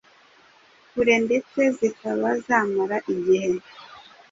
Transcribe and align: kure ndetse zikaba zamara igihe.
kure 0.91 1.15
ndetse 1.25 1.59
zikaba 1.77 2.29
zamara 2.45 2.97
igihe. 3.13 3.51